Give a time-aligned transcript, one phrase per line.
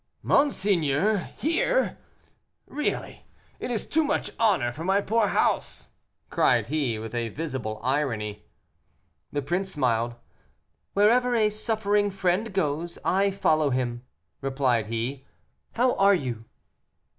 [0.23, 1.99] "Monseigneur, here!
[2.65, 3.23] really
[3.59, 5.89] it is too much honor for my poor house!"
[6.31, 8.43] cried he, with a visible irony.
[9.31, 10.15] The prince smiled.
[10.93, 14.03] "Wherever a suffering friend goes, I follow him,"
[14.41, 15.23] replied he.
[15.73, 16.45] "How are you?"